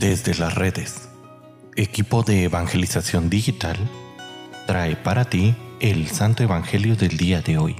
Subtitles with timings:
[0.00, 1.10] Desde las redes,
[1.76, 3.76] equipo de evangelización digital
[4.66, 7.76] trae para ti el Santo Evangelio del día de hoy.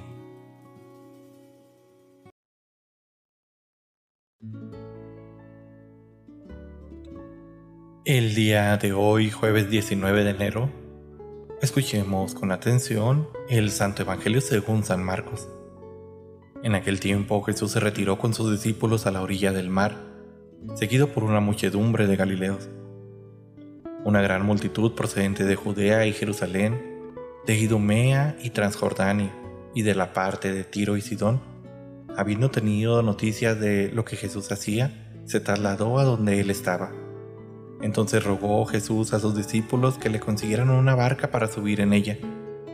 [8.05, 10.71] El día de hoy, jueves 19 de enero,
[11.63, 15.49] escuchemos con atención el Santo Evangelio según San Marcos.
[16.63, 20.10] En aquel tiempo Jesús se retiró con sus discípulos a la orilla del mar
[20.75, 22.69] seguido por una muchedumbre de Galileos.
[24.05, 26.81] Una gran multitud procedente de Judea y Jerusalén,
[27.47, 29.35] de Idumea y Transjordania,
[29.75, 31.41] y de la parte de Tiro y Sidón,
[32.17, 36.93] habiendo tenido noticias de lo que Jesús hacía, se trasladó a donde él estaba.
[37.83, 42.19] Entonces rogó Jesús a sus discípulos que le consiguieran una barca para subir en ella,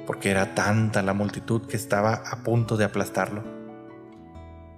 [0.07, 3.45] porque era tanta la multitud que estaba a punto de aplastarlo.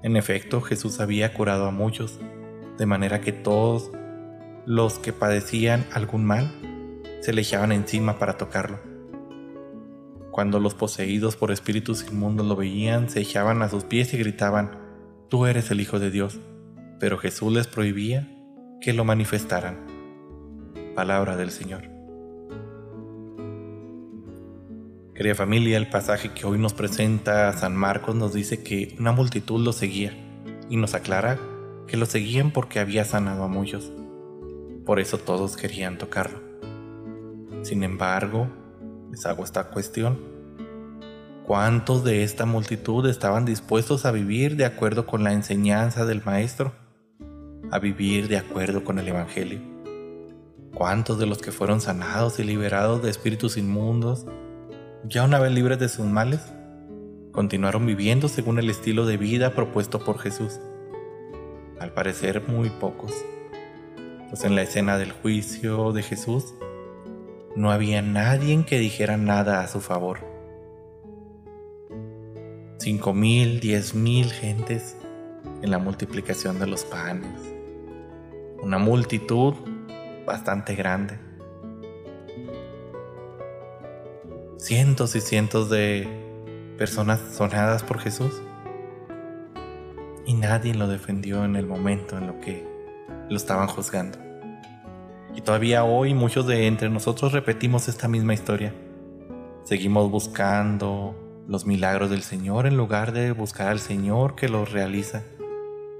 [0.02, 2.20] En efecto, Jesús había curado a muchos,
[2.78, 3.90] de manera que todos
[4.64, 6.52] los que padecían algún mal
[7.20, 8.78] se le echaban encima para tocarlo.
[10.30, 14.78] Cuando los poseídos por espíritus inmundos lo veían, se echaban a sus pies y gritaban,
[15.28, 16.38] Tú eres el Hijo de Dios.
[17.00, 18.28] Pero Jesús les prohibía
[18.80, 19.86] que lo manifestaran.
[20.94, 21.82] Palabra del Señor.
[25.14, 29.60] Querida familia, el pasaje que hoy nos presenta San Marcos nos dice que una multitud
[29.64, 30.12] lo seguía
[30.70, 31.38] y nos aclara
[31.88, 33.90] que lo seguían porque había sanado a muchos.
[34.86, 36.40] Por eso todos querían tocarlo.
[37.62, 38.48] Sin embargo,
[39.10, 40.18] les hago esta cuestión.
[41.44, 46.72] ¿Cuántos de esta multitud estaban dispuestos a vivir de acuerdo con la enseñanza del Maestro?
[47.70, 49.60] A vivir de acuerdo con el Evangelio.
[50.74, 54.26] ¿Cuántos de los que fueron sanados y liberados de espíritus inmundos,
[55.04, 56.40] ya una vez libres de sus males,
[57.32, 60.60] continuaron viviendo según el estilo de vida propuesto por Jesús?
[61.80, 63.12] Al parecer muy pocos.
[64.28, 66.54] Pues en la escena del juicio de Jesús
[67.56, 70.18] no había nadie que dijera nada a su favor.
[72.78, 74.96] Cinco mil, diez mil gentes
[75.62, 77.40] en la multiplicación de los panes.
[78.62, 79.54] Una multitud
[80.26, 81.18] bastante grande.
[84.58, 86.06] Cientos y cientos de
[86.76, 88.32] personas sonadas por Jesús
[90.28, 92.62] y nadie lo defendió en el momento en lo que
[93.30, 94.18] lo estaban juzgando.
[95.34, 98.74] Y todavía hoy muchos de entre nosotros repetimos esta misma historia.
[99.64, 101.16] Seguimos buscando
[101.48, 105.22] los milagros del Señor en lugar de buscar al Señor que los realiza.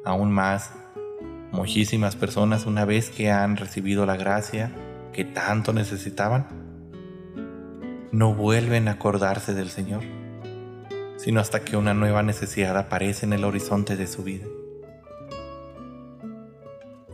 [0.05, 0.75] Aún más,
[1.51, 4.75] muchísimas personas una vez que han recibido la gracia
[5.15, 6.49] que tanto necesitaban,
[8.13, 10.18] no vuelven a acordarse del Señor
[11.19, 14.47] sino hasta que una nueva necesidad aparece en el horizonte de su vida.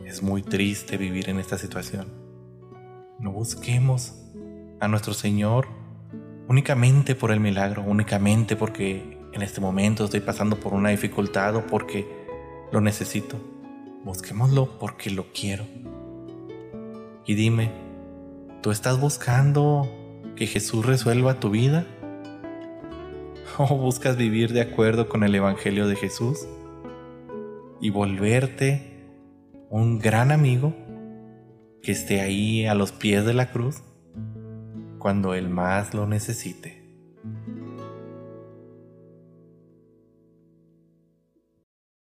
[0.05, 2.07] Es muy triste vivir en esta situación.
[3.19, 4.13] No busquemos
[4.79, 5.67] a nuestro Señor
[6.47, 11.65] únicamente por el milagro, únicamente porque en este momento estoy pasando por una dificultad o
[11.65, 12.07] porque
[12.71, 13.37] lo necesito.
[14.03, 15.65] Busquémoslo porque lo quiero.
[17.25, 17.71] Y dime,
[18.61, 19.89] ¿tú estás buscando
[20.35, 21.87] que Jesús resuelva tu vida?
[23.57, 26.45] ¿O buscas vivir de acuerdo con el Evangelio de Jesús
[27.79, 29.07] y volverte
[29.69, 30.73] un gran amigo
[31.81, 33.81] que esté ahí a los pies de la cruz
[34.99, 36.84] cuando Él más lo necesite?